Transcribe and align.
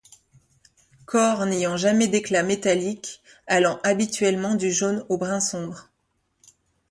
Corps 1.05 1.45
n'ayant 1.45 1.77
jamais 1.77 2.07
d'éclat 2.07 2.41
métallique, 2.41 3.21
allant 3.45 3.79
habituellement 3.83 4.55
du 4.55 4.71
jaune 4.71 5.05
au 5.09 5.19
brun 5.19 5.39
sombre. 5.39 5.91